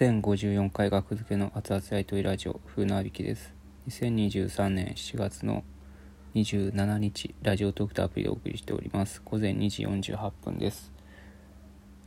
[0.00, 3.52] 1054回学付けの熱々やいといラジオ風なびきです。
[3.86, 5.62] 2023年7月の
[6.34, 9.20] 27日ラジオトークとアプリでお送りしております。
[9.22, 10.90] 午前2時48分です。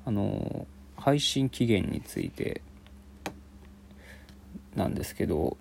[0.08, 0.66] あの
[0.98, 2.64] 配信期限について
[4.76, 5.56] なんですけど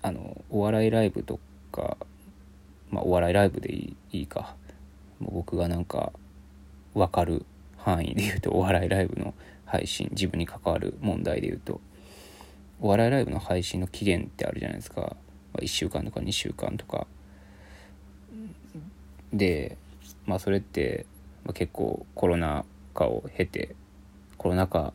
[0.00, 1.38] あのお笑いライブと
[1.72, 1.98] か
[2.90, 4.56] まあお笑いライブでいいいいか。
[5.20, 6.10] もう僕がなんか
[6.94, 7.44] 分かる
[7.76, 9.34] 範囲で言うとお笑いライブの
[9.66, 11.80] 配信自分に関わる問題で言うと
[12.80, 15.08] お笑いライブの配信の期限ってあるじゃないですか、ま
[15.54, 17.06] あ、1週間とか2週間とか。
[19.32, 19.76] で
[20.24, 21.04] まあそれって、
[21.44, 23.74] まあ、結構コロナ禍を経て
[24.38, 24.92] コロナ禍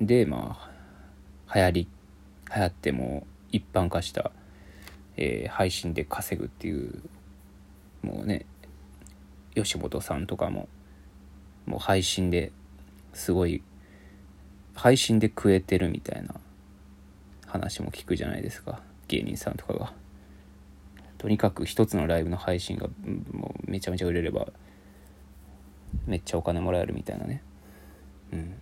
[0.00, 0.58] でま
[1.48, 1.88] あ流行り
[2.54, 4.32] 流行っても一般化した、
[5.16, 7.02] えー、配信で稼ぐっていう
[8.02, 8.46] もうね
[9.54, 10.68] 吉本さんとかも
[11.66, 12.52] もう配信で
[13.12, 13.62] すごい
[14.74, 16.34] 配信で食えてるみたいな
[17.46, 18.80] 話も聞くじゃないですか。
[19.08, 19.92] 芸人さんとかが。
[21.18, 22.88] とにかく一つのライブの配信が
[23.32, 24.48] もうめちゃめちゃ売れれば
[26.06, 27.42] めっちゃお金もらえるみたいなね。
[28.32, 28.54] うん。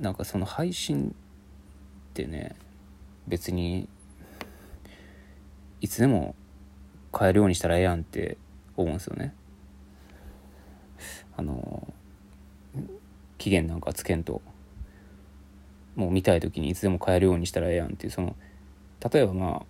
[0.00, 1.14] なんかその配信
[2.10, 2.56] ってね
[3.28, 3.88] 別に
[5.80, 6.34] いつでも
[7.12, 8.36] 買えるようにしたらええやんって
[8.76, 9.34] 思うんですよね。
[11.36, 11.93] あの
[13.38, 14.42] 期限なんかつけんと。
[15.96, 18.34] もう見たい時にいつでも買えるようにしたらええやんっていうその
[19.12, 19.64] 例えばま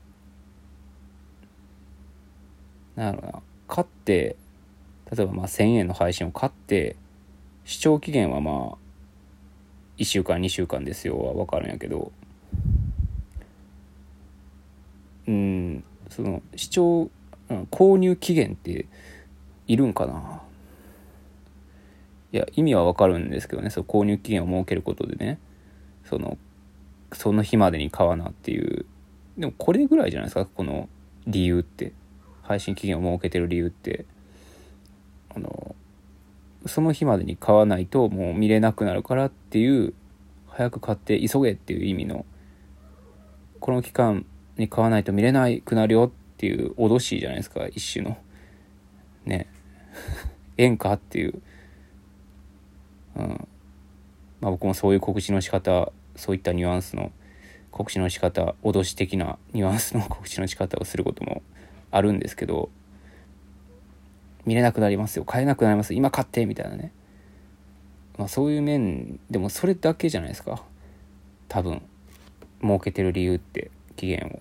[2.96, 3.42] あなんやろうな。
[3.68, 4.36] 買って
[5.10, 6.96] 例えばまあ1,000円の配信を買って
[7.64, 8.76] 視聴期限はまあ
[9.98, 12.10] 1週間2週間ですよは分かるんやけど。
[15.26, 17.10] うんその視聴
[17.70, 18.86] 購入期限って
[19.66, 20.42] いるんかな？
[22.34, 23.70] いや意味はわかるんですけどね。
[23.70, 25.38] その購入期限を設けることでね。
[26.04, 26.36] その
[27.12, 28.86] その日までに買わなっていう。
[29.38, 30.44] でもこれぐらいじゃないですか？
[30.44, 30.88] この
[31.28, 31.92] 理由って。
[32.42, 34.04] 配信期限を設けてる理由って。
[35.32, 35.76] あの
[36.66, 39.94] その日までに買わないともう見れなくなるからっていう
[40.48, 42.24] 早く買って急げっていう意味の
[43.60, 47.66] この期間に買わないと見れなくなるよっていう脅しじゃないですか？
[47.68, 48.16] 一種の。
[49.24, 49.46] ね。
[50.58, 51.40] 演歌っていう。
[53.16, 53.48] うん。
[54.40, 57.12] まあ、僕もそういう告知の仕方そういったニュアンスの
[57.70, 61.42] 告知の仕方脅し的なニュアンスの 告知の仕方をすることも
[61.90, 62.70] あるんですけど
[64.44, 65.24] 見れなくなりますよ。
[65.24, 65.94] 買えなくなります。
[65.94, 66.92] 今買ってみたいなね、
[68.18, 70.62] まあ、そういう面でもそれだけじゃないですか。
[71.48, 71.82] 多分。
[72.60, 74.40] 設けてる理由って期限を。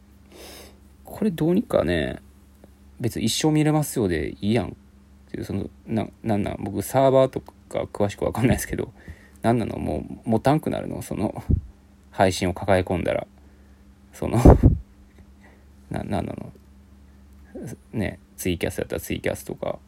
[1.06, 2.22] これどうにかね
[3.00, 4.67] 別に一生見れますよでいいやん。
[4.67, 4.72] っ
[5.31, 7.41] ていうそのななんなん僕サーバーと
[7.73, 8.94] か詳しく分かんないですけど
[9.41, 9.78] 何なの？
[9.78, 11.01] もう持たんくなるの？
[11.01, 11.44] その
[12.11, 13.28] 配信を抱え込んだら。
[14.13, 14.38] その
[15.89, 16.53] な何なの？
[17.91, 19.79] ねツイキャスだったらツイキャスとか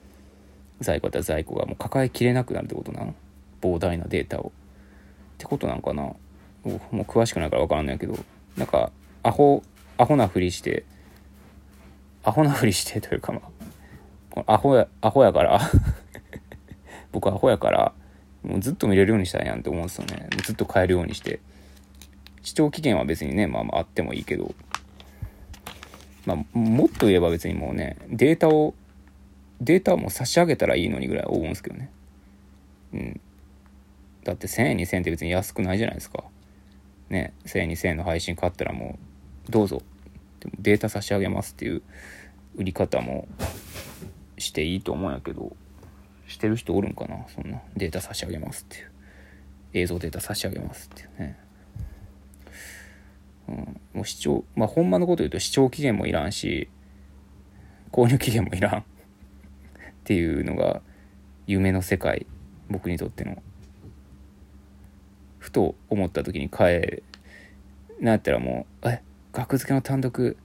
[0.81, 3.13] 在庫だったら在庫がもう抱えきれなくなるってことなの？
[3.61, 4.51] 膨大なデータを。
[5.35, 6.03] ってことなんかな？
[6.03, 6.17] も
[6.65, 8.17] う詳しくないから分からないけど
[8.57, 8.91] なんか
[9.21, 9.61] アホ
[9.97, 10.83] アホなふりして
[12.23, 13.41] アホなふりしてというかま
[14.47, 15.61] あアホやアホやから
[17.15, 17.93] 僕アホやから
[18.43, 21.39] もうずっと見れるようにしたいやんって思うんですよねずっと買えるようにして。
[22.43, 24.53] 視聴期限は別にねまあまああってもいいけど。
[26.25, 28.75] まあもっと言えば別にもうねデータを
[29.61, 31.89] データをもう差し上げたらいいのにぐらい思うんですけどね。
[32.93, 33.21] うん。
[34.25, 36.25] だって1000円2000円って別に安くないじゃないですか。
[37.09, 38.99] ね1000円2000円の配信買ったらも
[39.47, 39.81] うどうぞ。
[40.41, 41.81] でもデータ差し上げますっていう
[42.57, 43.27] 売り方も
[44.37, 45.55] していいと思うんやけど。
[46.27, 47.25] してる人おるんかな？
[47.27, 47.61] そんな。
[47.77, 48.91] データ差し上げますっていう。
[49.73, 51.37] 映像データ差し上げますっていうね。
[53.47, 53.55] うん、
[53.93, 56.67] もう視聴まあほんまのこと言うと視聴期限もいらんし
[57.91, 58.77] 購入期限もいらん。
[58.79, 58.83] っ
[60.03, 60.81] ていうのが
[61.45, 62.25] 夢の世界。
[62.69, 63.43] 僕にとっての。
[65.37, 67.03] ふと思った時に変え
[67.99, 70.37] なんやったらもう「え学付けの単独。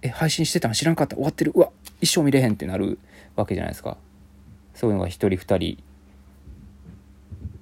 [0.00, 1.16] え配信してたの知らんかった。
[1.16, 1.52] 終わってる。
[1.54, 1.70] うわ
[2.00, 2.98] 一生見れへん」ってなる
[3.36, 3.98] わけじゃないですか。
[4.74, 5.82] そういうのが一人二人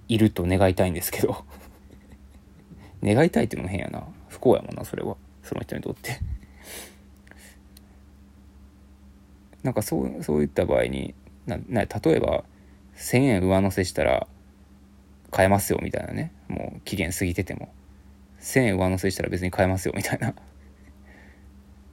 [0.08, 1.44] いると願いたいんですけど。
[3.02, 4.06] 願いたいっていうのも変やな。
[4.28, 5.16] 不幸やもんなそれは。
[5.42, 6.20] その人にとって。
[9.62, 11.14] なんかそうそういった場合に
[11.46, 12.44] なな例えば
[12.96, 14.26] 1,000円上乗せしたら
[15.30, 16.32] 買えますよみたいなね。
[16.48, 17.72] もう期限過ぎてても。
[18.40, 20.34] 1,000円上乗せしたら別に買えますよみたいな。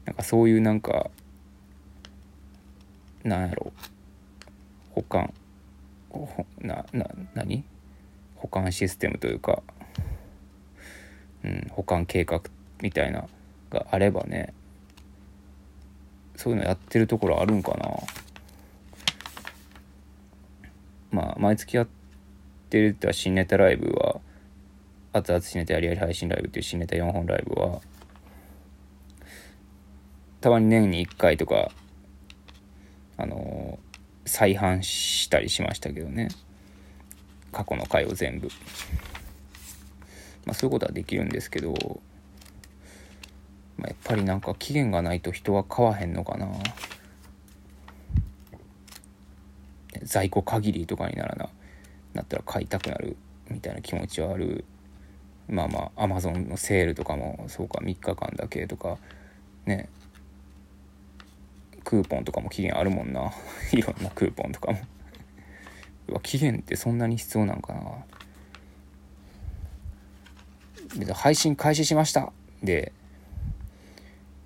[0.05, 1.09] なんかそういうなんか
[3.23, 3.71] なんやろ。
[3.75, 3.98] う
[4.99, 5.33] 保管
[6.61, 7.63] なな何？
[8.35, 9.61] 保管システムというか
[11.43, 12.41] うん、保管計画
[12.81, 13.27] みたいな
[13.69, 14.53] があればね
[16.35, 17.89] そういうのやってるところあるんかな。
[21.11, 21.87] まあ毎月やっ
[22.69, 24.21] てるって新ネタライブは
[25.11, 27.81] 熱々新ネタやりやり配信ライブっていう新ネタ4本ライブは
[30.39, 31.71] たまに年に1回とか
[33.17, 33.88] あのー、
[34.29, 36.29] 再販したりしましたけどね。
[37.51, 38.47] 過去の回を全部。
[40.45, 41.73] まあそういうことはできるんですけど、
[43.77, 46.47] まあ、やっぱりなんか期限がないと人は買わへんのかな。
[50.03, 51.49] 在庫限りとかにならな
[52.13, 53.17] なったら買いたくなる
[53.49, 54.63] みたいな気持ちはある。
[55.47, 58.99] まあまあアマゾンのセールとかもそうか3日間だけとか
[59.65, 59.89] ね。
[61.89, 63.33] クーポンとかも期限あるもんな。
[63.73, 64.77] いろんなクーポンとかも。
[66.09, 68.05] うわ期限ってそんなに必要なんかな。
[71.15, 72.31] 配信開始しました。
[72.61, 72.91] で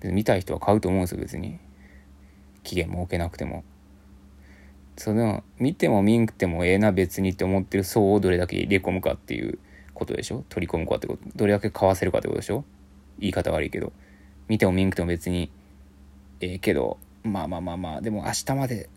[0.04, 1.58] 見たい人は買うと思うんですよ別に。
[2.62, 3.62] 期限設けなくても。
[4.96, 9.58] その見ても見んくてもええな別にって思ってる層をどれだけ入れ込むかっていう
[9.92, 10.46] ことでしょ？
[10.48, 11.22] 取り込むかってこと。
[11.36, 12.64] どれだけ買わせるかってことでしょ？
[13.18, 13.92] 言い方悪いけど。
[14.48, 15.50] 見ても見んくても別に
[16.40, 16.96] ええけど。
[17.24, 18.00] まあまあまあまあ。
[18.00, 18.88] でも明日まで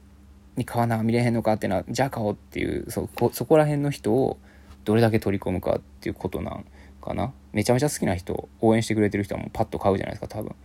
[0.58, 4.38] に買わな見れへんのかっていうのはじゃあ買おうっていうそこそこら辺の人を
[4.86, 6.66] どれだけ取り込むかっていうことなん
[7.02, 7.34] かな。
[7.54, 10.56] めちゃめちゃ好きな人応援してくれてる人はもうパッと買うじゃないですか多分。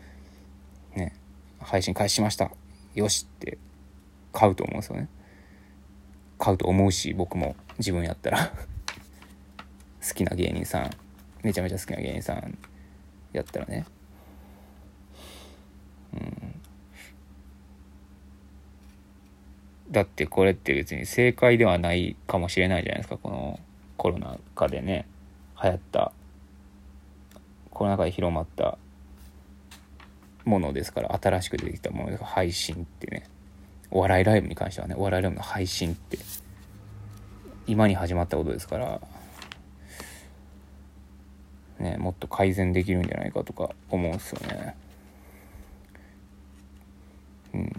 [0.94, 1.14] ね。
[1.60, 2.50] 配信開始しました。
[2.94, 3.58] よしって
[4.32, 5.08] 買うと思うんですよね。
[6.38, 8.52] 買うと思うし僕も自分やったら。
[10.06, 10.90] 好きな芸人さん。
[11.42, 12.58] めちゃめちゃ好きな芸人さん
[13.32, 13.84] やったらね。
[16.14, 16.41] うん。
[19.92, 23.18] だってこれって別に正解ではないかもしれないじゃないですか。
[23.18, 23.60] この
[23.98, 25.06] コロナ禍でね
[25.62, 26.12] 流行った
[27.70, 28.78] コロナ禍で広まった
[30.44, 33.24] ものですから新しく出てきたものですから配信ってね。
[33.90, 36.18] お笑いライブに関してはねお笑いライブの配信って
[37.66, 39.00] 今に始まったことですから
[41.78, 44.76] ねもっと改善できるんじゃないかとか思うんですよね。
[47.52, 47.72] うん。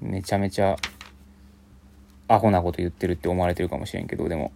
[0.00, 0.76] めちゃめちゃ
[2.28, 4.52] アホなこと言ってるって思われてるかもしれんけどでも。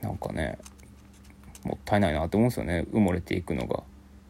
[0.00, 0.58] なんかね
[1.64, 2.86] もったいないなと思うんですよね。
[2.92, 3.82] 埋もれていくのが。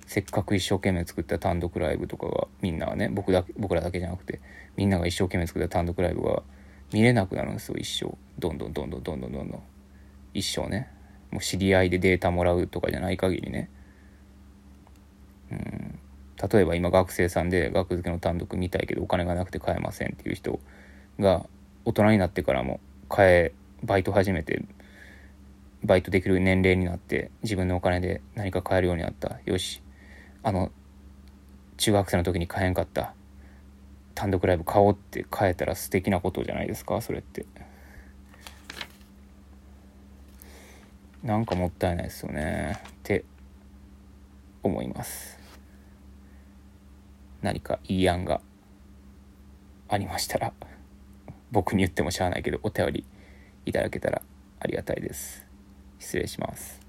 [0.07, 4.41] せっかく一生懸命作った単独ライブとかがみんなはね僕だ僕らだけじゃなくて
[4.77, 6.43] みんなが一生懸命作った単独ライブが
[6.93, 8.15] 見れなくなるんですよ一生。
[8.39, 9.63] どんどんどんどんどんどんどんどん。
[10.35, 10.91] 一生ね。
[11.31, 13.71] もう知り合いでデータもらうとかじゃない限りね。
[15.51, 15.99] うん。
[16.51, 20.59] 例えば今学生さんで学付けの単独見たいけどお金がなくて買えませんっていう人
[21.21, 21.47] が
[21.85, 23.53] 大人になってからも買え
[23.83, 24.65] バイト始めて
[25.85, 29.39] バイトできる年齢になって自分のお金で何か買えるようになった。
[29.45, 29.83] よし。
[30.43, 30.71] あの
[31.77, 33.15] 中学生の時に買えんかった。
[34.15, 37.47] 単独ライブ買おうって買えたら素敵なことじゃないですかそれって。
[41.25, 42.81] なんかもったいないですよね。
[42.89, 43.25] って
[44.63, 45.42] 思います。
[47.43, 48.41] 何かいい案が
[49.89, 50.53] ありましたら
[51.51, 53.05] 僕に言ってもしゃあないけどお便り
[53.67, 54.23] いただけたら
[54.61, 55.45] ありがたいです。
[55.99, 56.82] 失礼します。